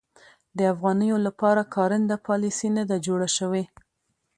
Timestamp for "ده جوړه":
2.89-3.27